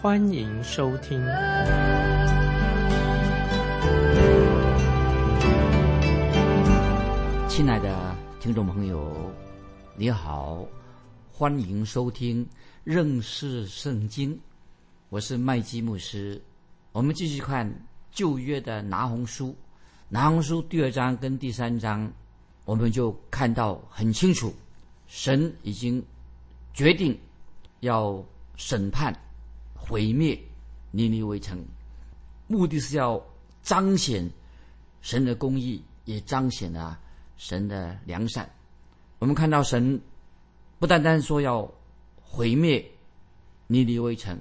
[0.00, 1.20] 欢迎收听。
[7.48, 9.12] 亲爱的听众朋友，
[9.96, 10.64] 你好，
[11.32, 12.48] 欢迎收听
[12.84, 14.38] 认识圣经，
[15.08, 16.40] 我是麦基牧师。
[16.92, 17.68] 我们继续看
[18.12, 19.52] 旧约的拿红书。
[20.08, 22.08] 拿红书第二章跟第三章，
[22.64, 24.54] 我们就看到很清楚，
[25.08, 26.00] 神已经
[26.72, 27.18] 决定
[27.80, 29.12] 要审判、
[29.88, 30.38] 毁灭
[30.90, 31.64] 尼尼微城，
[32.46, 33.24] 目的是要
[33.62, 34.30] 彰显
[35.00, 36.98] 神的公义，也彰显了
[37.38, 38.48] 神的良善。
[39.18, 39.98] 我们看到神
[40.78, 41.66] 不单单说要
[42.20, 42.84] 毁灭
[43.66, 44.38] 尼尼微城，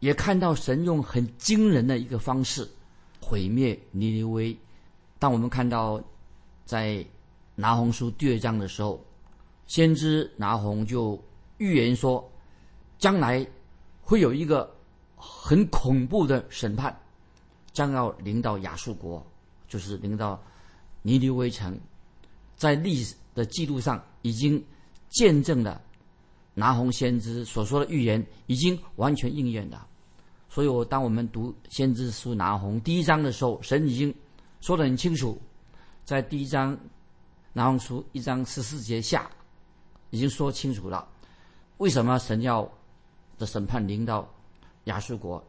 [0.00, 2.68] 也看到神用很惊人的一个方式
[3.20, 4.56] 毁灭尼尼微。
[5.20, 6.02] 当我们看到
[6.64, 7.06] 在
[7.54, 9.00] 拿红书第二章的时候，
[9.68, 11.22] 先知拿红就
[11.58, 12.28] 预言说，
[12.98, 13.46] 将来
[14.06, 14.72] 会有一个
[15.16, 16.96] 很恐怖的审判，
[17.72, 19.20] 将要临到亚述国，
[19.66, 20.40] 就是临到
[21.02, 21.76] 尼尼微城，
[22.54, 24.64] 在历史的记录上已经
[25.10, 25.82] 见证了
[26.54, 29.84] 拿红先知所说的预言已经完全应验了。
[30.48, 34.14] 所以，我当我们读先知书拿红第一章的时候，神已经。
[34.62, 35.40] 说得很清楚，
[36.02, 36.76] 在第一章
[37.52, 39.30] 拿红书一章十四节下，
[40.10, 41.06] 已经说清楚了，
[41.76, 42.68] 为什么神要
[43.38, 44.28] 的审判临到
[44.84, 45.42] 亚述国？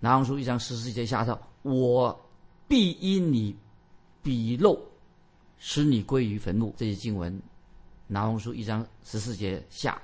[0.00, 2.18] 拿红书一章十四节下说：“我
[2.66, 3.56] 必因你
[4.22, 4.78] 鄙陋，
[5.58, 7.40] 使你归于坟墓。”这些经文，
[8.06, 10.00] 拿红书一章十四节下，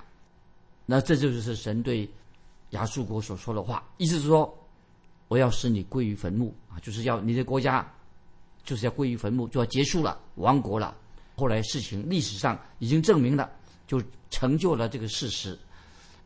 [0.85, 2.09] 那这就是神对
[2.69, 4.53] 亚述国所说的话，意思是说，
[5.27, 7.85] 我要使你归于坟墓啊，就是要你的国家。
[8.61, 10.95] 就是要归于坟墓，就要结束了，亡国了。
[11.35, 13.49] 后来事情历史上已经证明了，
[13.87, 15.57] 就成就了这个事实。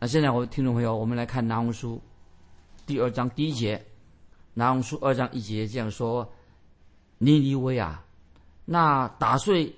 [0.04, 1.98] 那现在我听众朋友，我们来看拿红书
[2.86, 3.82] 第二章第一节，
[4.54, 6.30] 拿红书二章一节这样说：
[7.20, 8.04] 尼尼微啊，
[8.66, 9.74] 那打碎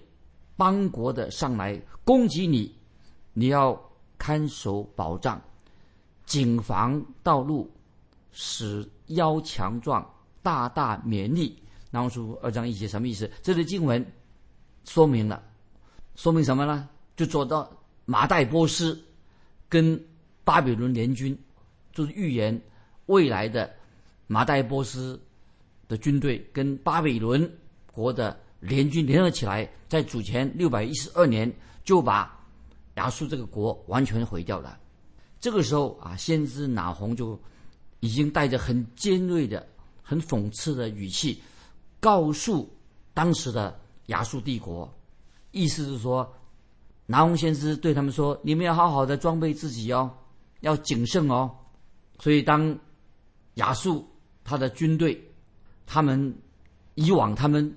[0.58, 2.76] 邦国的上来攻击你，
[3.34, 3.80] 你要
[4.18, 5.40] 看守保障，
[6.26, 7.70] 谨防道路，
[8.32, 10.04] 使腰强壮，
[10.42, 11.56] 大大勉励。
[11.92, 13.30] 拿红书二章一节什么意思？
[13.44, 14.04] 这里经文
[14.86, 15.44] 说明了，
[16.16, 16.90] 说明什么呢？
[17.16, 17.72] 就做到
[18.06, 19.00] 马代波斯
[19.70, 20.04] 跟
[20.46, 21.38] 巴比伦联军，
[21.92, 22.60] 就是预言
[23.08, 23.70] 未来的
[24.28, 25.22] 马代波斯
[25.90, 27.52] 的军队跟巴比伦
[27.92, 31.52] 国的联军联合起来，在主前六百一十二年
[31.84, 32.40] 就把
[32.96, 34.80] 亚述这个国完全毁掉了。
[35.40, 37.40] 这个时候啊，先知拿红就
[38.00, 39.68] 已经带着很尖锐的、
[40.02, 41.42] 很讽刺的语气。
[42.00, 42.72] 告诉
[43.14, 44.92] 当时的亚述帝国，
[45.52, 46.32] 意思是说，
[47.08, 50.12] 拿红先知对他们说：“你们要好好的装备自己哦，
[50.66, 51.50] 要谨慎哦。”
[52.20, 52.78] 所以，当
[53.56, 54.06] 亚述
[54.44, 55.22] 他的军队，
[55.86, 56.34] 他们
[56.96, 57.76] 以往他们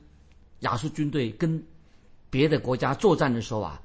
[0.60, 1.62] 亚述军队跟
[2.30, 3.80] 别的国家作战的时候啊，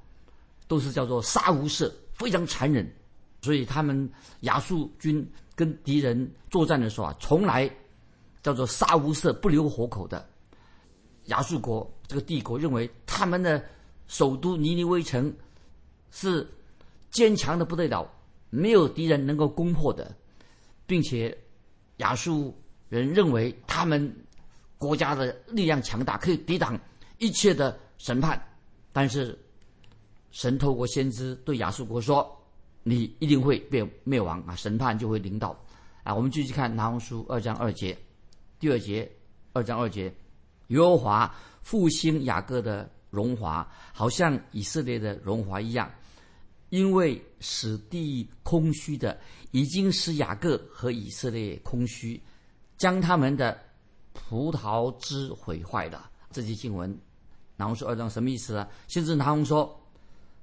[0.68, 2.90] 都是叫做杀无赦，非常残忍。
[3.42, 4.10] 所以，他们
[4.42, 7.70] 亚述军跟敌人作战的时候啊，从来
[8.42, 10.26] 叫做杀无赦，不留活口的。
[11.26, 13.64] 亚述国这个帝国认为他们的
[14.08, 15.34] 首都尼尼微城
[16.12, 16.48] 是
[17.12, 18.06] 坚强的不得了，
[18.56, 20.16] 没有敌人能够攻破的，
[20.86, 21.36] 并且
[21.98, 22.56] 亚述
[22.88, 24.16] 人认为他们
[24.78, 26.80] 国家的力量强大，可以抵挡
[27.18, 28.40] 一切的审判。
[28.92, 29.36] 但是
[30.30, 32.32] 神透过先知对亚述国说
[32.84, 35.60] ：“你一定会被灭亡啊，审判就会临到。”
[36.04, 37.98] 啊，我们继续看拿红书二章二节，
[38.60, 39.12] 第二节，
[39.54, 40.14] 二章二节。
[40.68, 41.34] 耶和华
[41.64, 45.90] 复兴雅各的荣华，好像以色列的荣华一样，
[46.74, 49.16] 因为使地空虚的，
[49.52, 52.20] 已经使雅各和以色列空虚，
[52.80, 53.56] 将他们的
[54.12, 56.10] 葡萄枝毁坏了。
[56.32, 56.98] 这些经文，
[57.58, 58.68] 拿红说二章什么意思呢？
[58.88, 59.80] 先知拿红说，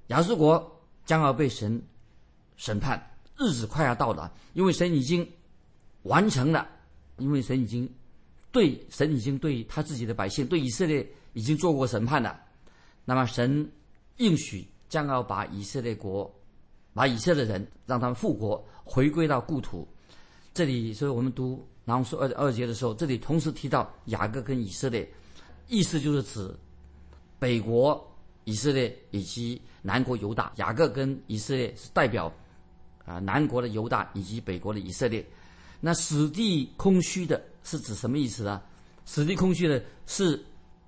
[0.07, 1.81] 亚述国将要被神
[2.55, 2.97] 审判，
[3.37, 5.29] 日子快要到了，因为神已经
[6.03, 6.65] 完成了，
[7.17, 7.93] 因为神已经。
[8.53, 12.39] 对神已经对他自己的百姓，对以色列已经做过审判了。
[13.03, 13.69] 那么神
[14.15, 16.29] 应许将要把以色列国，
[16.93, 19.87] 把以色列人让他们复国，回归到故土。
[20.53, 25.09] 这里，所以我们读然后说二二节的时候，这里同时提到雅各跟以色列，
[25.69, 26.53] 意思就是指
[27.39, 28.05] 北国
[28.43, 30.51] 以色列以及南国犹大。
[30.57, 32.29] 雅各跟以色列是代表
[33.05, 35.25] 啊南国的犹大以及北国的以色列。
[35.79, 38.61] 那死地空虚的是指什么意思呢？
[39.05, 40.37] 死地空虚的是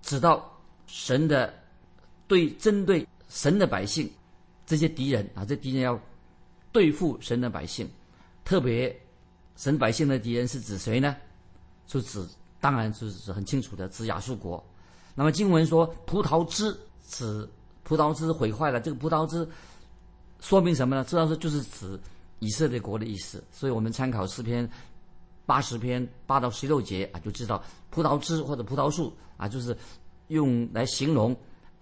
[0.01, 1.53] 指到神的
[2.27, 4.07] 对针对神的百姓
[4.63, 5.99] 这些敌人啊，这敌人要
[6.71, 7.89] 对付神的百姓，
[8.45, 8.95] 特别。
[9.55, 11.15] 神百姓的敌人是指谁呢？
[11.85, 12.27] 就指，
[12.59, 14.63] 当然就是很清楚的，指亚述国。
[15.13, 16.75] 那么经文说葡萄枝
[17.07, 17.47] 指
[17.83, 19.47] 葡萄枝毁坏了，这个葡萄枝
[20.39, 21.03] 说明什么呢？
[21.03, 21.99] 知道说就是指
[22.39, 23.43] 以色列国的意思。
[23.51, 24.67] 所以我们参考诗篇
[25.45, 29.77] 八十篇八到十六节啊，就知道葡萄枝或者葡萄树啊，就是
[30.29, 31.35] 用来形容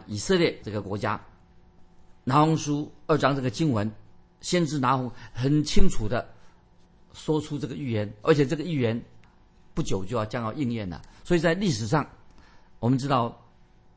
[0.08, 1.20] 以色列这个国家。
[2.24, 3.92] 拿红书二章这个经文，
[4.42, 6.28] 先知拿红很清楚的。
[7.14, 9.04] 说出这个预言，而且这个预言
[9.74, 11.02] 不久就要将要应验了。
[11.26, 12.10] 所以在历史上，
[12.80, 13.38] 我们知道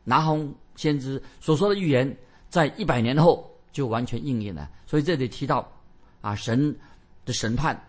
[0.02, 2.16] 拿红先知所说的预言，
[2.50, 4.68] 在一百年后就完全应验了。
[4.84, 5.70] 所以这里提到
[6.22, 6.76] 啊，神
[7.24, 7.80] 的审判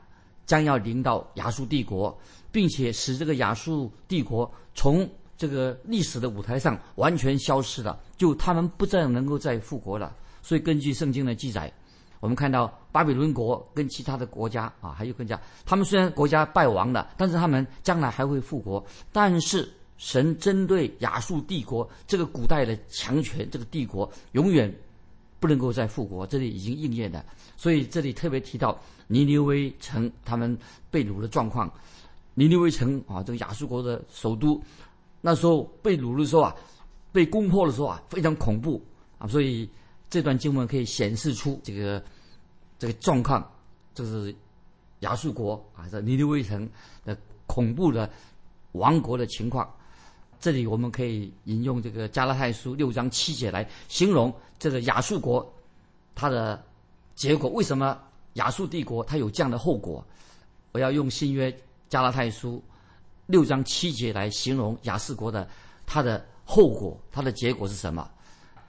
[0.45, 2.15] 将要临到亚述帝国，
[2.51, 10.15] 并且使这个亚述帝国从这个历史的舞台上完全消失了，就他们不再能够再复国了。
[10.45, 11.73] 所以根据圣经的记载。
[12.21, 18.83] 我们看到巴比伦国跟其他的国家啊，还有更加，他们虽然国家败亡了，但是他们将来还会复国。
[19.11, 24.73] 但是神针对亚述帝国这个古代的强权，这个帝国永远
[25.39, 27.23] 不能够再复国，这里已经应验了。
[27.57, 30.57] 所以这里特别提到尼尼微城他们
[30.89, 31.71] 被掳的状况。
[32.33, 34.59] 尼尼微城啊，这个亚述国的首都，
[35.21, 36.55] 那时候被掳的时候啊，
[37.11, 38.81] 被攻破的时候啊，非常恐怖
[39.19, 39.69] 啊，所以。
[40.09, 42.03] 这段经文可以显示出这个
[42.79, 43.45] 这个状况，
[43.93, 44.33] 就是
[44.99, 46.69] 亚述国啊，这尼尼微城
[47.03, 47.17] 的
[47.47, 48.09] 恐怖的
[48.73, 49.69] 亡国的情况。
[50.39, 55.53] 这里我们可以引用这个加拉太书六章七节来形容这个亚述国
[56.13, 56.63] 它的
[57.15, 57.49] 结果。
[57.49, 57.99] 为什么
[58.33, 60.05] 亚述帝国它有这样的后果？
[60.71, 61.55] 我要用新约
[61.89, 62.63] 加拉太书
[63.25, 65.47] 六章七节来形容亚述国的
[65.85, 68.07] 它的后果，它的结果是什么？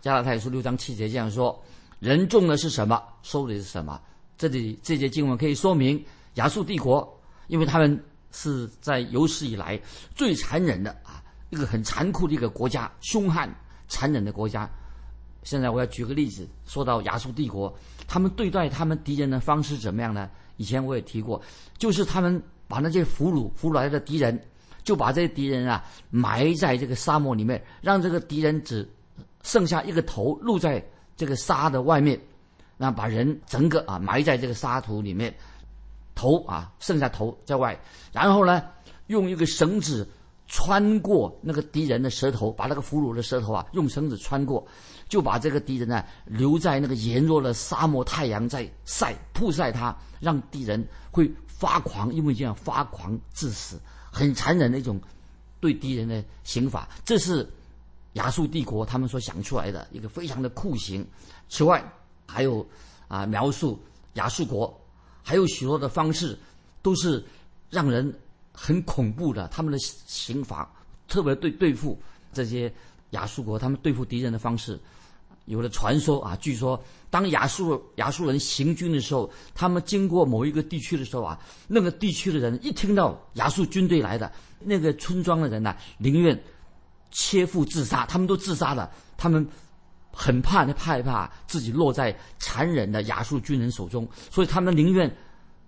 [0.06, 1.60] 加拉太书六章七节这样说
[1.98, 4.00] ：“人种的是什么，收的是什么。”
[4.38, 6.00] 这里这节经文可以说明
[6.34, 8.00] 亚述帝国，因为他们
[8.30, 9.76] 是在有史以来
[10.14, 11.20] 最残忍的啊，
[11.50, 13.52] 一个很残酷的一个国家，凶悍、
[13.88, 14.70] 残忍的国家。
[15.42, 17.76] 现在我要举个例子，说到亚述帝国，
[18.06, 20.30] 他们对待他们敌人的方式怎么样呢？
[20.56, 21.42] 以前我也提过，
[21.78, 24.40] 就是他们把那些俘虏俘虏来的敌人，
[24.84, 28.88] 就把这些敌人啊埋在这个沙漠里面，让这个敌人只。
[29.46, 30.84] 剩下一个头露在
[31.16, 32.20] 这个沙的外面，
[32.76, 35.32] 那把人整个啊埋在这个沙土里面，
[36.16, 37.78] 头啊剩下头在外，
[38.12, 38.60] 然后呢
[39.06, 40.06] 用一个绳子
[40.48, 44.66] 穿过那个敌人的舌头，把那个俘虏的舌头啊用绳子穿过，
[45.08, 55.00] 就把这个敌人呢留在那个炎热的沙漠，太阳在晒曝晒他，让敌人会发狂，因为这样发狂致死，很残忍的一种
[55.60, 57.48] 对敌人的刑法，这是。
[58.16, 61.06] 亚述帝国他们所想出来的一个非常的酷刑，
[61.48, 61.82] 此外
[62.26, 62.66] 还有
[63.08, 63.78] 啊描述
[64.14, 64.74] 亚述国
[65.22, 66.38] 还有许多的方式，
[66.80, 67.22] 都是
[67.68, 68.12] 让人
[68.52, 69.46] 很恐怖的。
[69.48, 70.70] 他们的刑法
[71.06, 71.98] 特别对对付
[72.32, 72.72] 这些
[73.10, 74.80] 亚述国，他们对付敌人的方式，
[75.44, 86.42] 有的传说啊，据说当亚述亚述人行军的时候，他们经过某一个地区的时候啊，那个地区的人一听到亚述军队来的，那个村庄的人呢，宁愿。
[87.10, 88.90] 切腹自杀，他们都自杀了。
[89.16, 89.46] 他们
[90.12, 95.10] 很怕，害怕自己落在残忍的亚述军人手中，所以他们宁愿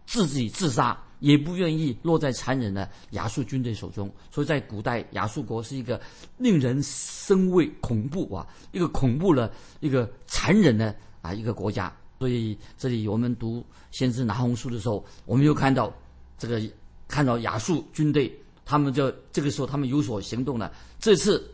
[0.06, 4.10] 自己自杀，也不愿意落在残忍的亚述军队手中。
[4.30, 6.00] 所以在古代，亚述国是一个
[6.36, 11.94] 令人生畏、恐怖啊，一个恐怖的、一个残忍的啊一个国家。
[12.18, 15.92] 所以这里我们读先知拿红书的时候，我们又看到
[16.36, 16.60] 这个
[17.06, 18.34] 看到亚述军队。
[18.68, 20.70] 他们就这个时候，他们有所行动了。
[21.00, 21.50] 这次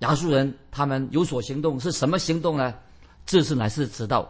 [0.00, 2.74] 亚述人他们有所行动是什么行动呢？
[3.24, 4.28] 这次乃是知道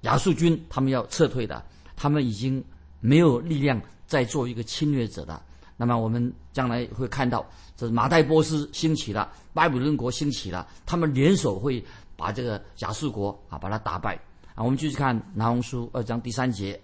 [0.00, 1.62] 亚述军他们要撤退的，
[1.94, 2.64] 他们已经
[3.00, 5.42] 没有力量再做一个侵略者了。
[5.76, 7.44] 那么我们将来会看到，
[7.76, 11.84] 这是马代波斯兴起了，巴比伦国兴起了，他们联手会
[12.16, 14.18] 把这个亚述国啊把它打败
[14.54, 14.64] 啊。
[14.64, 16.80] 我们继续看拿红书二章第三节，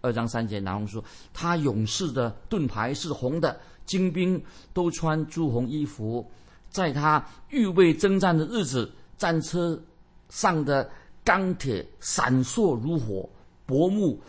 [0.00, 1.02] 二章三节拿红书，
[1.34, 3.58] 他勇士的盾牌是红的。
[3.86, 6.28] 精兵都穿朱红衣服，
[6.68, 9.80] 在他预备征战的日子，战车
[10.28, 10.90] 上的
[11.24, 13.28] 钢铁闪烁如火，
[13.64, 14.20] 薄木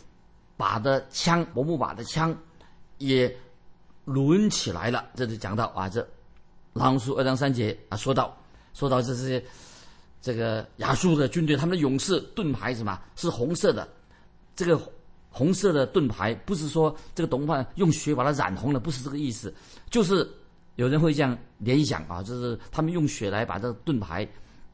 [0.55, 2.37] 把的枪，薄木把的枪
[2.99, 3.35] 也
[4.05, 5.05] 抡起来了。
[5.15, 6.07] 这就讲到啊，这
[6.73, 8.37] 狼叔二章三节啊，说到
[8.73, 9.43] 说到这些
[10.21, 13.87] 这个亚述的军队，他们的勇士盾牌什么是红色的？
[14.55, 14.79] 这个
[15.37, 19.53] 红色的盾牌不是说这个铜牌用血把它染红了，不是这个意思，
[19.91, 20.27] 就是
[20.77, 24.27] 有人会这样联想啊，就是他们用血来把这个盾牌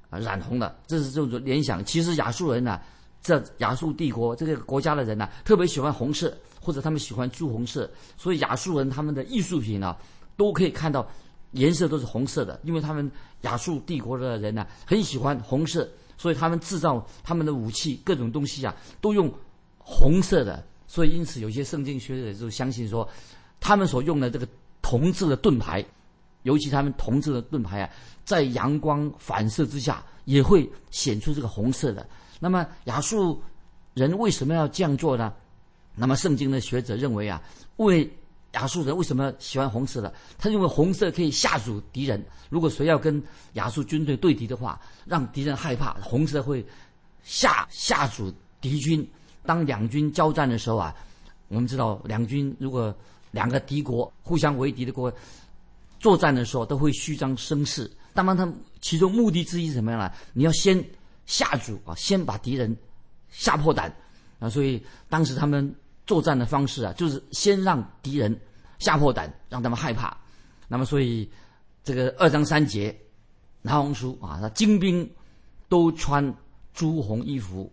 [0.10, 1.84] 啊染红了，这是这种联想。
[1.84, 2.80] 其实亚述人呢，
[3.22, 9.98] 这亚述帝国这个国家的人呢，特别喜欢红色，或者他们喜欢朱红色，所以亚述人他们的艺术品呢，
[10.38, 11.06] 都可以看到
[11.52, 15.86] 颜色都是红色的，因为他们亚述帝国的人呢，很喜欢红色，
[16.18, 19.30] 所以他们制造他们的武器各种东西啊，都用。
[19.84, 23.08] 红色的，所以因此有些圣经学者就相信说，
[23.60, 24.48] 他们所用的这个
[24.82, 25.84] 铜制的盾牌，
[26.44, 27.90] 尤其他们铜制的盾牌啊，
[28.24, 32.08] 在阳光反射之下也会显出这个红色的。
[32.40, 33.42] 那么亚述
[33.94, 35.34] 人为什么要这样做呢？
[35.96, 37.42] 那么圣经的学者认为啊，
[37.78, 38.10] 为
[38.54, 40.14] 亚述人为什么喜欢红色的？
[40.38, 42.24] 他认为红色可以吓阻敌人。
[42.50, 43.22] 如果谁要跟
[43.54, 46.66] 亚述军队对敌的话，让敌人害怕，红色会
[47.24, 49.08] 吓吓阻敌军。
[49.46, 50.96] 当两军交战的时候啊，
[51.50, 52.96] 我们知道两军如果
[53.32, 55.12] 两个敌国互相为敌的国
[56.00, 57.92] 作战的时候，都会虚张声势。
[58.14, 60.12] 当然，他其中目的之一是什么样呢？
[60.34, 60.84] 你要先
[61.26, 62.76] 吓阻啊，先把敌人
[63.32, 63.94] 吓破胆
[64.40, 64.50] 啊。
[64.50, 65.74] 所以当时他们
[66.06, 68.40] 作战的方式啊，就是先让敌人
[68.80, 70.16] 吓破胆，让他们害怕。
[70.68, 71.30] 那么，所以
[71.84, 72.96] 这个二章三节，
[73.62, 75.10] 拿红书啊，他精兵
[75.68, 76.34] 都穿
[76.74, 77.72] 朱红衣服，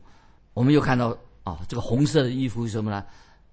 [0.55, 1.17] 我们又看到。
[1.43, 3.05] 啊，这个红色的衣服是什么呢？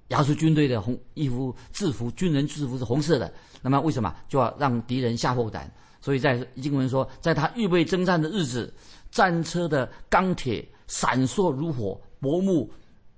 [0.09, 3.33] 亚述军队的红衣服制服，军人制服是红色的。
[3.61, 5.69] 那么为什么就要让敌人吓破胆？
[5.99, 8.73] 所以在经文说，在他预备征战的日子，
[9.11, 12.71] 战车的钢铁闪烁如火，薄木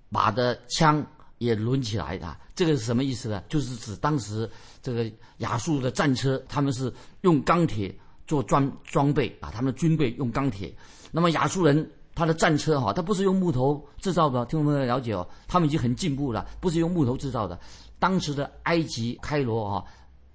[0.09, 1.05] 马的枪
[1.37, 2.39] 也抡起来啊！
[2.55, 3.43] 这个是什么意思呢？
[3.49, 4.49] 就是指当时
[4.81, 7.95] 这个亚述的战车，他们是用钢铁
[8.25, 10.75] 做装装备啊，他们的军备用钢铁。
[11.11, 11.87] 那么亚述人。
[12.19, 17.57] 他的战车哈，他不是用木头制造的，听众朋友了解哦，他们已经很进步了，不是用木头制造的。
[17.97, 19.85] 当时的埃及开罗哈，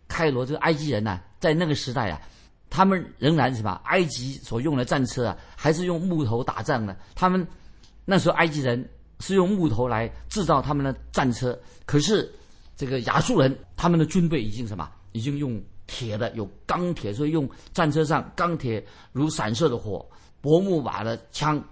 [0.08, 2.18] 开罗这个埃及人呢，在那个时代啊，
[2.70, 3.78] 他们仍然什么？
[3.84, 6.96] 埃及所用的战车啊，还是用木头打仗的。
[7.14, 7.46] 他们
[8.06, 8.88] 那时候埃及人
[9.20, 12.32] 是用木头来制造他们的战车，可是
[12.76, 14.90] 这个亚述人他们的军队已经什么？
[15.12, 20.08] 已经用铁的，有钢铁，所以用战车上钢铁如闪射的火，
[20.40, 21.62] 薄木瓦的枪。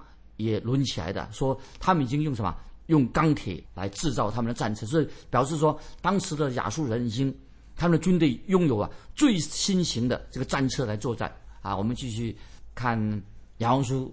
[0.42, 2.56] 也抡起来的，说他们已经用什么？
[2.86, 7.34] 用钢铁来制造他们的战车，所以表示说，当时的亚述人已经，
[7.76, 11.32] 他们的军队拥有啊最新型的这个战车来作战
[11.62, 11.74] 啊。
[11.74, 12.36] 我们继续
[12.74, 12.98] 看
[13.58, 14.12] 《亚红书》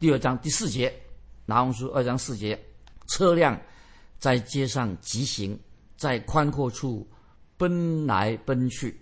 [0.00, 0.88] 第二章第四节，
[1.52, 2.58] 《亚红书》二章四节，
[3.06, 3.56] 车辆
[4.18, 5.56] 在街上疾行，
[5.98, 7.06] 在宽阔处
[7.58, 8.98] 奔来奔去，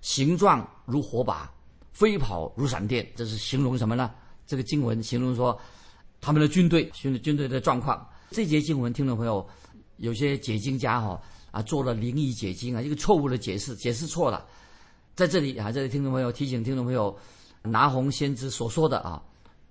[0.00, 1.50] 形状如火把，
[1.92, 3.08] 飞跑如闪电。
[3.14, 4.10] 这是形容什么呢？
[4.44, 5.58] 这个经文形容说。
[6.20, 8.06] 他们的军队，军军队的状况。
[8.30, 9.46] 这节经文，听众朋友，
[9.98, 11.20] 有些解经家哈
[11.50, 14.44] 啊做了灵异解经啊，一个错误的解释，解释错了。
[15.14, 17.16] 在这里啊，这里听众朋友提醒听众朋友，
[17.62, 19.22] 拿红先知所说的啊，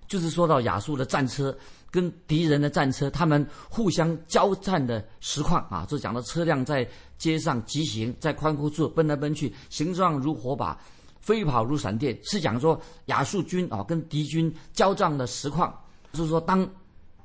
[0.08, 1.56] 就是说到亚述的战车
[1.90, 6.88] 跟敌人的战车，他们互相交战的实况啊，就讲到车辆在
[7.18, 10.76] 街上疾行，在宽阔处奔来奔去，形状如火把，
[11.20, 15.72] 飞跑如闪电，是讲说亚述军啊跟敌军交战的实况。
[16.12, 16.68] 就是说，当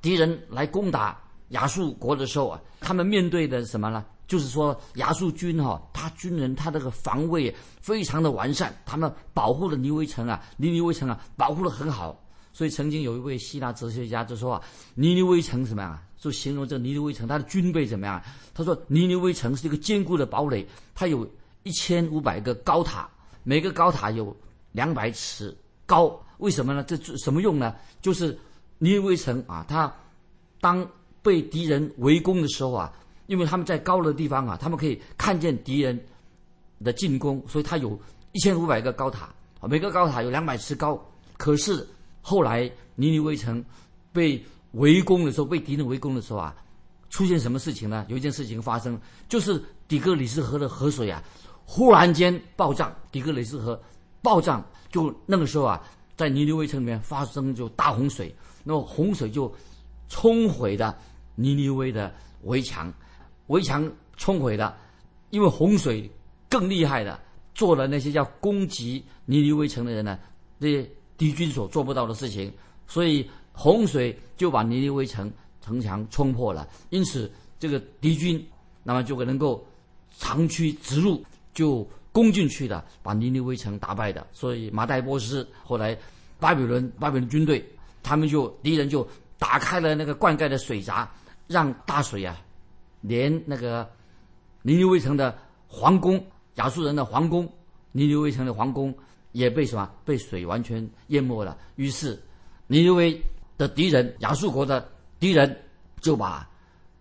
[0.02, 4.06] 敌人来攻打亚述国的时候啊，他们面对的什么呢？
[4.28, 12.18] 就是说，亚述军哈，他军人他这个防卫非常的完善，他们保护了尼维城啊，尼尼微城啊，保护的很好。
[12.54, 14.62] 所以曾经有一位希腊哲学家就说啊，
[14.96, 16.02] 尼尼微城怎么样啊？
[16.18, 18.22] 就形容这尼尼微城，它的军备怎么样？
[18.54, 21.30] 他说，尼尼微城是一个坚固的堡垒，它有
[21.64, 23.10] 一千五百个高塔，
[23.44, 24.34] 每个高塔有
[24.72, 25.54] 两百尺
[25.86, 26.18] 高。
[26.38, 26.84] 为什么呢？
[26.84, 27.76] 这什么用呢？
[28.02, 28.40] 就是。
[28.84, 29.94] 尼尼微城啊，他
[30.60, 30.86] 当
[31.22, 32.92] 被敌人围攻的时候啊，
[33.28, 36.04] 因为他们在高的地方啊，他们可以看见敌人
[36.84, 37.98] 的进攻，所以他有
[38.32, 39.30] 一千五百个高塔，
[39.70, 41.00] 每个高塔有两百尺高。
[41.38, 41.88] 可是
[42.24, 42.64] 后来
[42.96, 43.64] 尼尼微城
[44.12, 46.56] 被围攻的时候，被敌人围攻的时候啊，
[47.12, 48.04] 出现什么事情呢？
[48.10, 51.24] 有一件事情发生，就是底格里斯河的河水啊，
[51.66, 53.80] 忽然间暴涨，底格里斯河
[54.24, 55.80] 暴涨，就那个时候啊，
[56.18, 58.36] 在尼尼微城里面发生就大洪水。
[58.64, 59.54] 那么洪水就
[60.10, 60.98] 冲毁了
[61.36, 62.14] 尼尼微的
[62.44, 62.94] 围墙，
[63.48, 64.78] 围墙冲毁了，
[65.30, 66.10] 因为洪水
[66.50, 67.20] 更厉害的
[67.54, 70.20] 做了那些要攻击尼尼微城的人呢，
[70.60, 72.52] 这些敌军所做不到的事情，
[72.88, 76.68] 所以洪水就把尼尼微城城墙冲破了。
[76.90, 78.44] 因此，这个敌军
[78.84, 79.66] 那么就能够
[80.18, 84.26] 长驱直入，就攻进去的，把尼尼微城打败的。
[84.34, 85.98] 所以马代波斯后来
[86.40, 87.64] 巴比伦巴比伦军队，
[88.04, 91.10] 他们就敌人就打开了那个灌溉的水闸，
[91.48, 92.40] 让大水啊，
[93.02, 93.90] 连那个
[94.62, 96.24] 尼尼微城的皇宫
[96.56, 97.48] 亚述人的皇宫
[97.92, 98.94] 尼尼微城的皇宫
[99.32, 101.58] 也被什么被水完全淹没了。
[101.76, 102.22] 于是
[102.68, 103.22] 尼尼微
[103.58, 104.90] 的敌人亚述国的
[105.20, 105.64] 敌人
[106.00, 106.50] 就把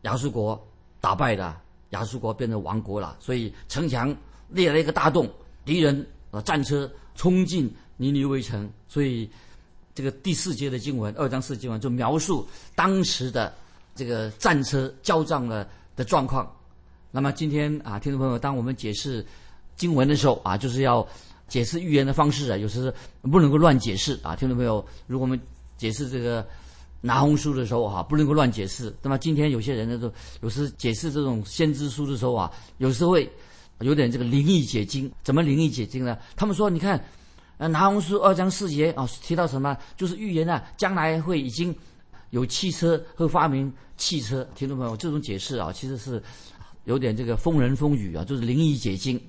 [0.03, 0.69] 亚述国
[1.01, 1.63] 打败了。
[1.91, 4.17] 亚述国变成王国了，所以城墙
[4.49, 5.29] 裂了一个大洞，
[5.65, 9.29] 敌人啊战车冲进尼尼微城，所以
[10.01, 13.53] 这个第四节的经文，二章四经文就描述当时的
[13.95, 16.51] 这个战车交战了的状况。
[17.11, 19.23] 那么今天啊，听众朋友，当我们解释
[19.77, 21.07] 经文的时候啊，就是要
[21.49, 22.91] 解释预言的方式啊，有时
[23.21, 24.35] 不能够乱解释啊。
[24.35, 25.39] 听众朋友，如果我们
[25.77, 26.47] 解释这个。
[27.03, 28.95] 拿红书的时候哈，不能够乱解释。
[29.01, 33.27] 那么今天有些人呢，就有时解释这种先知书的时候啊，有时会
[33.79, 35.11] 有点这个灵异解经。
[35.23, 36.19] 怎么灵异解经呢？
[36.37, 37.03] 他们说，你看，
[37.61, 39.77] 呃，拿红书二章四节啊，提到什么？
[39.95, 41.77] 就是预言啊，将来会已经
[42.31, 44.49] 有汽车会发明汽车。
[44.55, 46.23] 听众朋友，这种解释啊，其实是
[46.85, 49.21] 有点这个风人风语啊，就是灵异解经。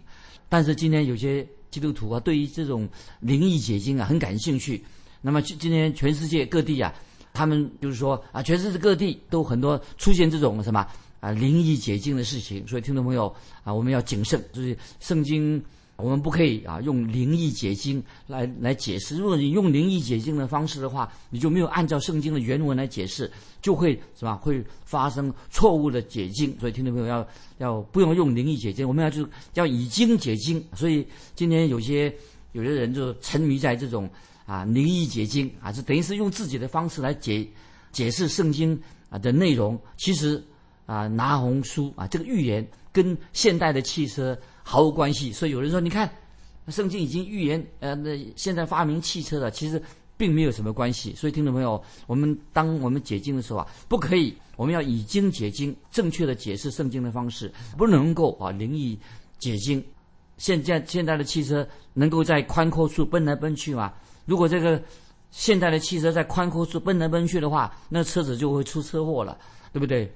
[0.47, 2.87] 但是今天有些基督徒啊，对于这种
[3.19, 4.81] 灵异解经啊很感兴趣。
[5.21, 6.93] 那么今今天全世界各地啊。
[7.33, 10.87] 他们就是说啊，全世界各地都很多出现这种什么
[11.19, 13.33] 啊灵异解经的事情，所以听众朋友
[13.65, 15.61] 啊，我们要谨慎，就是圣经
[16.01, 19.17] 我们不可以啊用灵异解经来来解释。
[19.17, 23.31] 如果你用灵异解经的方式的话，你就没有按照圣经的原文来解释，
[23.61, 26.57] 就会什么会发生错误的解经。
[26.59, 27.27] 所以听众朋友要
[27.59, 30.63] 要不用用灵异解经，我们要就要以经解经。
[30.73, 32.13] 所以今天有些
[32.51, 34.09] 有些人就沉迷在这种。
[34.47, 37.47] 啊，灵异解经啊，是等于是用自己的方式来解
[37.93, 38.77] 解释圣经
[39.09, 39.79] 啊的内容。
[39.95, 40.43] 其实
[40.85, 45.31] 啊，拿红书啊，这个预言跟现代的汽车毫无关系。
[45.31, 46.09] 所以有人说，你看，
[46.67, 49.81] 圣经已经预言，呃，那现在发明汽车了，其实
[50.17, 51.13] 并没有什么关系。
[51.15, 58.99] 所以听众朋友，我们当我们解经的时候啊，不可以，我们要以经解经，正确的解释圣经的方式，不能够啊灵异
[59.39, 59.83] 解经。
[60.37, 63.93] 现在现在的汽车能够在宽阔处奔来奔去吗？
[64.25, 64.81] 如果这个
[65.29, 69.37] 现代的汽车在宽阔处奔来奔去的话，那车子就会出车祸了，
[69.71, 70.11] 对不对？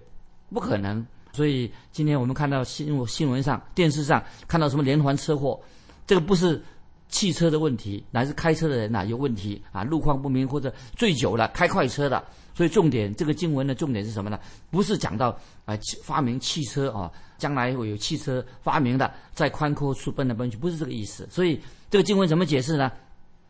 [0.51, 1.05] 不可能。
[1.35, 5.59] 所以今天我们看到新新闻上、电视上看到什么连环车祸，
[6.07, 6.63] 这个不是
[7.09, 12.23] 汽车的问题，乃是开车的人呐有问题啊，路况不明或者醉酒了开快车的。
[12.55, 14.39] 所以重点，这个经文的重点是什么呢？
[14.71, 21.27] 不是讲到啊发明汽车啊，将来会有汽车发明的，在宽阔处奔来奔去，不是这个意思。
[21.29, 22.89] 所以这个经文怎么解释呢？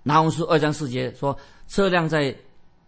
[0.01, 2.35] 拿红书二章四节说，车辆在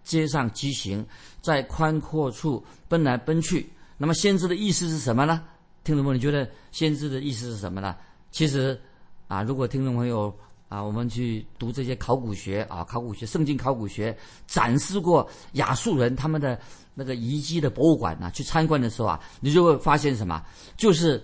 [0.04, 1.06] 街上疾行，
[1.40, 3.70] 在宽阔处奔来奔去。
[3.98, 5.44] 那么先知的意思是什么呢？
[5.84, 7.96] 听众朋友，你觉得先知的意思是什么呢？
[8.30, 8.80] 其实，
[9.28, 10.34] 啊，如果听众朋友
[10.70, 16.60] 啊，我们去读这些考古学啊，考古学、圣经考古学展示过亚述人他们的
[16.94, 20.44] 那个遗迹的博物馆啊，去参观的时候啊，你就会发现什么？
[20.76, 21.24] 就是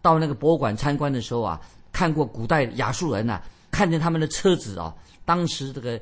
[0.00, 1.60] 到那个博物馆参观的时候啊，
[1.92, 4.94] 看过古代亚述人呐，看见他们的车子啊。
[5.24, 6.00] 当时这个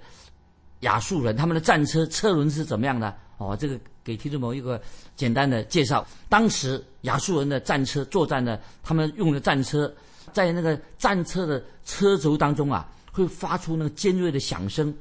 [0.80, 3.14] 亚述人他们的战车车轮是怎么样的？
[3.38, 4.80] 哦，这个给听众朋友一个
[5.16, 6.06] 简单的介绍。
[6.28, 9.92] 当时亚述人的战车作战的，他们用的战车，
[10.32, 14.94] 在那个战车的车轴当中啊，会发出那个尖锐的响声，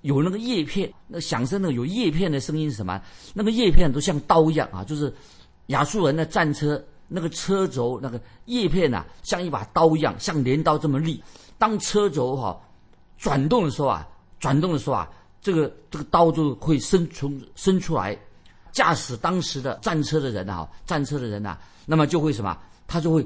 [0.00, 3.00] 有那个叶片，那响声呢有叶片的声音是什么？
[3.34, 5.12] 那个叶片都像刀一样啊，就是
[5.66, 11.22] 亚述人的战车那个车轴那个叶片呐，像一把刀一样，像镰刀这么利。
[11.58, 12.60] 当车轴哈。
[13.20, 14.08] 转动的时候啊，
[14.40, 15.08] 转动的时候啊，
[15.40, 18.18] 这个这个刀就会伸出伸出来，
[18.72, 22.58] 驾驶当时的战车的人啊，战车的人呐，那么就会什么？
[22.88, 23.24] 他就会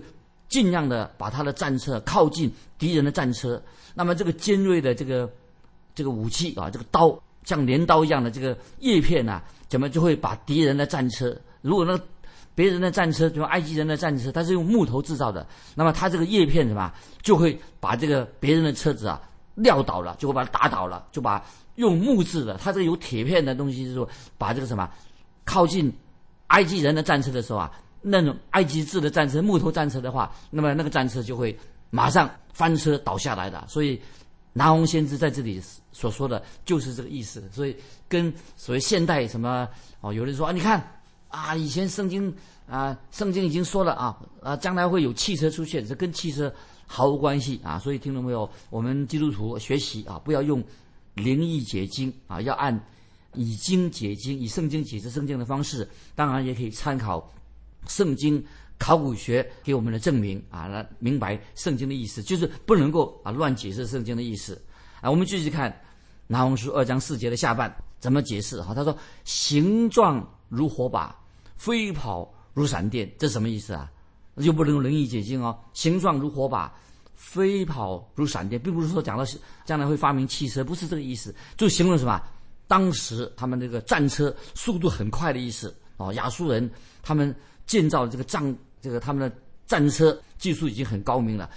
[0.49, 3.63] 尽量的把他的战车靠近敌人的战车，
[3.95, 5.33] 那么这个尖锐的这个
[5.95, 11.35] 这个武器啊，这个刀像镰刀一样的这个叶片呐，怎么就会把敌人的战车？
[11.63, 11.99] 如果那
[12.55, 19.21] 别人的战车，就埃及人的战车，它是用木头制造的，那么它这个叶片什么，就会把这个别人的车子啊。
[19.55, 21.45] 撂倒了，就会把它打倒了，就把
[21.77, 24.91] 用木质的，它这个有铁片的东西，就是说把这个什么
[25.45, 25.93] 靠近
[26.49, 31.57] 埃及人的战车的时候啊，那种埃及制的战车、木头战车的话，那么那个战车就会
[31.91, 33.65] 马上翻车倒下来的。
[33.69, 34.01] 所以
[34.53, 35.63] 拿红先知在这里
[35.93, 37.43] 所说的就是这个意思。
[37.53, 37.77] 所以
[38.09, 39.69] 跟所谓现代什么
[40.01, 40.83] 哦，有人说啊，你看
[41.29, 42.35] 啊，以前圣经
[42.69, 46.53] 啊，圣经已经说了啊啊，将来会有汽车出现，这跟汽车。
[46.95, 47.77] 毫无关系啊！
[47.77, 50.63] 所以听众朋友，我们基督徒学习啊，不要用
[51.15, 52.81] 灵异解经啊，要按
[53.35, 55.89] 以经解经，以圣经解释圣经的方式。
[56.15, 57.29] 当然也可以参考
[57.89, 58.41] 圣经
[58.79, 64.63] 考古学给我们的证明啊，来明白圣经的意思，就是不能够啊乱解释圣经的意思
[65.01, 65.11] 啊。
[65.11, 65.77] 我们继续看
[66.29, 68.73] 拿红书二章四节的下半怎么解释哈？
[68.73, 71.13] 他说：“形状如火把，
[71.57, 73.91] 飞跑如闪电。”这什么意思啊？
[74.37, 75.59] 又不能用灵异解禁哦。
[75.73, 76.73] 形状如火把，
[77.15, 79.25] 飞跑如闪电，并不是说讲到
[79.65, 82.21] 将来会发明汽车，不是这个意思，就形容什么？
[82.67, 86.13] 当时他们这个战车速度很快的意思哦。
[86.15, 86.69] 亚述人
[87.03, 87.35] 他们
[87.67, 91.49] 建造这个战这个他们的战车技术已经很高明了，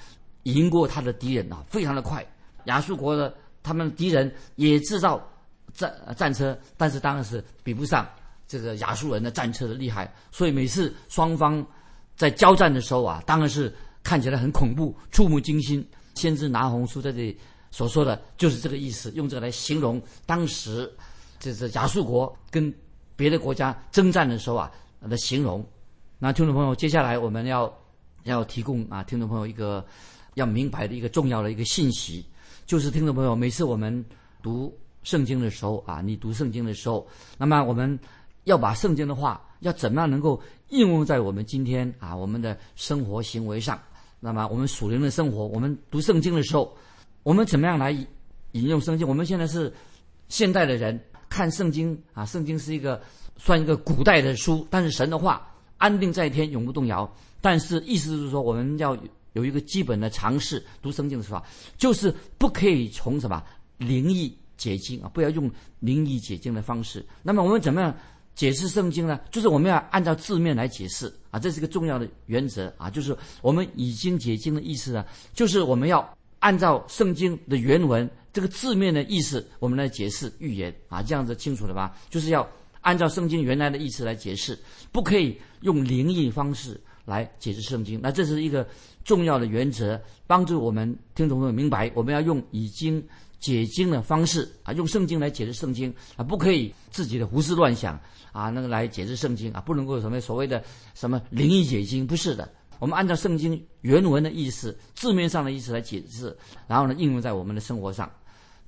[0.44, 2.26] 赢过他的敌人啊，非常的快。
[2.66, 5.22] 亚述国的他们敌人也制造
[5.74, 8.06] 战战车，但是当然是比不上
[8.46, 10.14] 这个亚述人的战车的厉害。
[10.30, 11.66] 所以每次双方
[12.18, 15.88] 在交战的时候啊，当然是看起来很恐怖、触目惊心。
[16.16, 17.38] 先知拿红书在这里
[17.70, 20.92] 所说的就是这个意思，用这个来形容当时
[21.40, 22.74] 这是亚述国跟
[23.16, 24.72] 别的国家征战的时候啊
[25.08, 25.64] 的形容。
[26.18, 27.72] 那听众朋友，接下来我们要
[28.24, 29.86] 要提供啊，听众朋友一个
[30.34, 32.26] 要明白的一个重要的一个信息，
[32.66, 34.04] 就是听众朋友，每次我们
[34.42, 38.00] 读圣经的时候啊，你读圣经的时候，那么我们
[38.46, 43.80] 要把圣经的话要怎么样能够应用在我们今天啊我们的生活行为上？
[44.20, 46.76] 那么我们属灵的生活，我们读圣经的时候，
[47.24, 47.92] 我们怎么样来
[48.52, 49.08] 引用圣经？
[49.08, 49.74] 我们现在是
[50.30, 51.00] 现代的人
[51.30, 53.02] 看圣经啊，圣经是一个
[53.38, 55.48] 算一个古代的书，但是神的话。
[55.80, 57.08] 安定在天，永不动摇。
[57.40, 58.98] 但是意思就是说，我们要
[59.34, 61.40] 有一个基本的常识，读圣经的时候，
[61.78, 63.44] 就是不可以从什么
[63.78, 67.06] 灵异解经啊，不要用灵异解经的方式。
[67.22, 67.96] 那么我们怎么样
[68.38, 69.20] 解释圣经呢？
[69.30, 72.90] 就是我们要按照字面来解释啊，这是一个重要的原则啊。
[72.90, 81.98] 就是我们已经解经的意思呢，就是我们要按照圣经的原文这个字面的意思，我们来解释预言啊，这样子清楚了吧？
[82.10, 82.48] 就是要。
[82.82, 84.58] 按照圣经原来的意思来解释，
[84.94, 88.00] 不可以用灵异方式来解释圣经。
[88.02, 88.66] 那这是一个
[89.04, 93.06] 重要的原则，帮助我们听众朋友明白，我们要用已经
[93.40, 98.00] 解经的方式啊，用圣经来解释圣经啊，不可以自己的胡思乱想
[98.32, 102.52] 啊，那个来解释圣经啊，不能够有什么所谓的什么灵异解经，不是的。
[102.80, 106.36] 我们按照圣经原文的意思、字面上的意思来解释，
[106.68, 108.12] 然后呢，应用在我们的生活上。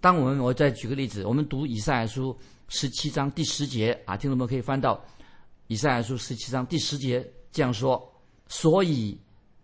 [0.02, 2.38] 当我们我再举个例子，我们读以赛亚书。
[2.72, 5.04] 十七章第十节啊，听众们可以翻到
[5.66, 8.00] 以赛亚书十七章第十节这样说：
[8.48, 9.20] 所以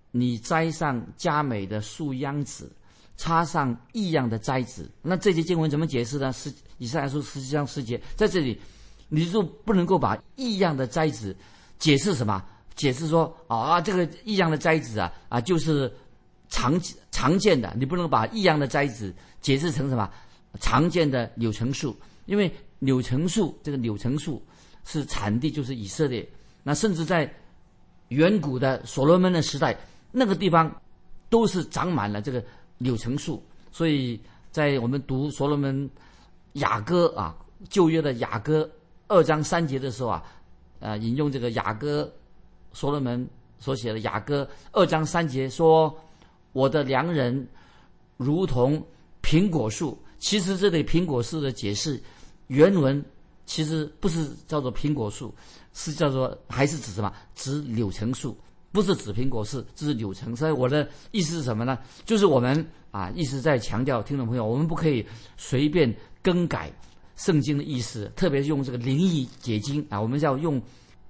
[0.10, 2.76] 你栽上佳美的树秧子，
[3.18, 4.90] 插上异样的栽子。
[5.02, 6.32] 那这节经文怎么解释呢？
[6.34, 8.60] 是以赛亚书十七章十节在这里，
[9.10, 11.36] 你就不能够把异样的栽子
[11.80, 12.44] 解释什么？
[12.76, 15.92] 解释说啊，这个异样的栽子啊啊，就是
[16.50, 16.80] 常
[17.12, 17.74] 常见的。
[17.78, 20.10] 你不能把异样的栽子解释成什么
[20.60, 22.52] 常见的柳橙树，因为。
[22.80, 24.46] 柳橙树，这个柳橙树
[24.84, 26.28] 是产地就是以色列。
[26.62, 27.34] 那甚至在
[28.10, 29.76] 远古的所罗门的时代，
[30.12, 30.70] 那个地方
[31.30, 32.44] 都是长满了这个
[32.78, 33.44] 柳橙树。
[33.72, 34.20] 所以
[34.52, 35.90] 在我们读所罗门
[36.54, 37.36] 雅歌啊，
[37.70, 38.70] 旧约的雅歌
[39.08, 40.24] 二章三节的时候啊，
[40.80, 42.12] 呃，引用这个雅歌
[42.72, 43.28] 所罗门
[43.60, 45.96] 所写的雅歌二章三节说
[46.54, 47.48] ：“我的良人
[48.18, 48.82] 如同
[49.22, 52.02] 苹果树。”其实这里苹果树的解释。
[52.48, 53.04] 原文
[53.48, 55.34] 其实不是叫做苹果树，
[55.74, 57.12] 是叫做还是指什么？
[57.34, 58.38] 指柳橙树，
[58.76, 60.36] 不是紫苹果是，这是柳橙。
[60.36, 61.80] 所以我的意思是什么呢？
[62.04, 62.54] 就是我们
[62.92, 65.06] 啊一直在强调，听众朋友，我们不可以
[65.38, 66.70] 随便更改
[67.16, 70.62] 圣经的意思，特别是用这个灵异解经啊，我们要用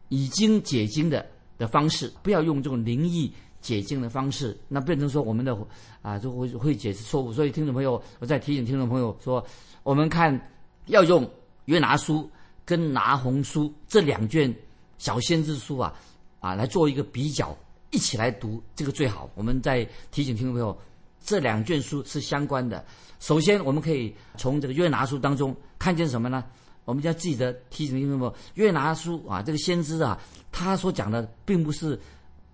[0.09, 1.25] 已经解经的
[1.57, 5.57] 的方式，不要用这种灵异解经的方式，那变成说我们的
[6.03, 7.33] 啊就会会解释错误。
[7.33, 9.43] 所以听众朋友，我再提醒听众朋友说，
[9.81, 10.39] 我们看。
[10.87, 11.27] 要用
[11.65, 12.29] 约拿书
[12.63, 14.55] 跟拿红书这两卷
[14.99, 15.91] 小先知书啊，
[16.39, 17.57] 啊来做一个比较，
[17.91, 19.29] 一起来读这个最好。
[19.35, 20.77] 我们在提醒听众朋友，
[21.23, 22.83] 这两卷书是相关的。
[23.19, 26.43] 首先，我们可以从这个约拿书当中看见什么呢？
[26.85, 30.19] 我们要记得提醒听众朋友，约拿书啊，这个先知啊，
[30.51, 31.99] 他所讲的并不是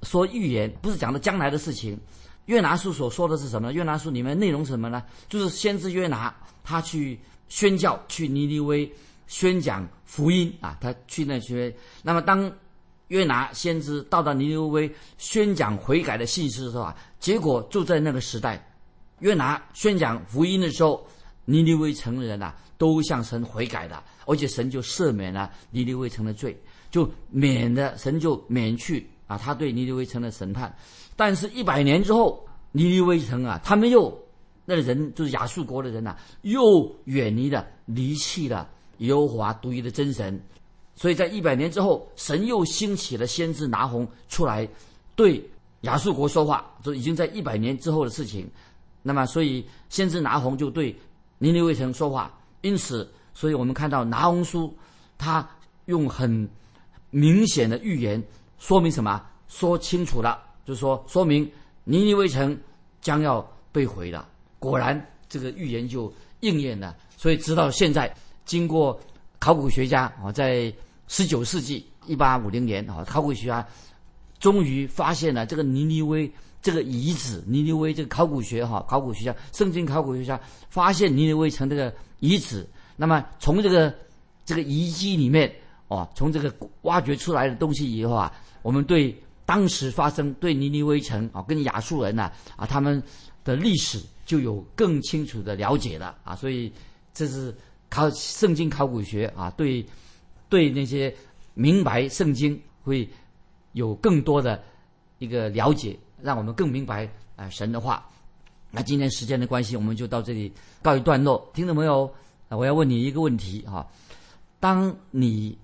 [0.04, 2.00] 说预言，不是讲的将来的事情。
[2.46, 3.74] 约拿书所说的是什么呢？
[3.74, 5.04] 约拿书里面内容是什么呢？
[5.28, 7.20] 就是先知约拿他去。
[7.52, 8.90] 宣教去尼尼微
[9.28, 11.76] 宣讲福音啊，他去那些。
[12.02, 12.50] 那么当
[13.12, 18.66] 约拿先知到达尼尼微宣讲悔改的信息的时候啊，结果就在那个时代，
[19.20, 21.06] 约拿宣讲福音的时候，
[21.44, 26.58] 尼尼微城的人呐都向神悔改了，而且神就赦免了尼尼微城的罪，
[26.90, 30.74] 就免的神就免去啊他对尼尼微城的审判。
[31.18, 34.18] 但是，一百年之后，尼尼微城啊，他们又。
[34.64, 38.70] 那人就是亚述国的人呐，又远离了、离弃了
[39.00, 40.40] 耶和华独一的真神，
[40.96, 44.68] 所以在一百年之后，神又兴起了先知拿红出来，
[45.16, 45.44] 对
[45.82, 48.50] 亚述国说话，这已经在一百年之后的事情。
[49.02, 50.96] 那么，所以先知拿红就对
[51.40, 52.32] 尼尼微城说话。
[52.62, 54.72] 因此，所以我们看到拿红书，
[55.18, 55.48] 他
[55.86, 56.48] 用很
[57.10, 58.22] 明显的预言
[58.60, 59.26] 说明什么？
[59.48, 61.50] 说清楚了，就是说说明
[61.84, 62.56] 尼尼微城
[63.02, 64.30] 将要被毁了。
[64.60, 66.96] 果然，这个预言就应验了。
[67.18, 69.00] 所以，直到现在，经过
[69.42, 70.74] 考古学家啊，在
[71.10, 73.68] 十九世纪一八五零年啊，考古学家
[74.40, 76.32] 终于发现了这个尼尼微。
[76.64, 82.70] 这个遗址，尼尼微这个考古学哈，考古学家、圣经考古学家发现尼尼微城这个遗址。
[82.96, 83.92] 那么从这个
[84.46, 85.52] 这个遗迹里面
[85.88, 93.02] 哦，从这个挖掘出来的东西以后啊，我们对当时发生对尼尼微城啊跟亚述人呐啊他们
[93.44, 96.36] 的历史就有更清楚的了解了啊。
[96.36, 96.72] 所以
[97.12, 97.52] 这是
[97.92, 99.86] 考圣经考古学啊，对
[100.50, 101.14] 对那些
[101.54, 103.08] 明白圣经会
[103.74, 104.64] 有更多的
[105.20, 105.96] 一个了解。
[106.24, 108.08] 让我们更明白啊神的话。
[108.70, 111.50] 那今天时间的关系，我们就到这里告一段落。
[111.52, 112.14] 听众朋友，
[112.50, 113.86] 我要问你一个问题哈：
[114.60, 115.58] 当你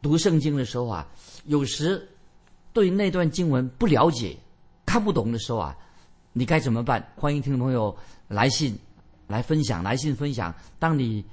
[0.00, 1.06] 读圣经的时候啊，
[1.46, 2.08] 有时
[2.72, 4.36] 对那段经文不了解、
[4.86, 5.76] 看不懂的时候啊，
[6.32, 7.12] 你该怎么办？
[7.16, 7.94] 欢迎听众朋友
[8.28, 8.78] 来信
[9.26, 10.54] 来分享，来信分享。
[10.78, 11.24] 当你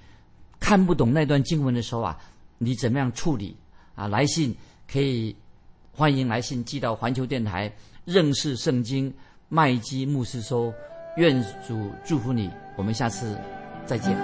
[0.66, 2.18] 看不懂那段经文的时候啊，
[2.58, 3.56] 你怎么样处理
[3.94, 4.08] 啊？
[4.08, 4.56] 来信
[4.92, 5.36] 可以
[5.92, 7.72] 欢迎来信寄到环球电台。
[8.04, 9.14] 认识圣经，
[9.48, 10.74] 麦基牧师说
[11.18, 13.40] ：“愿主祝福你，我们下次
[13.86, 14.18] 再见。”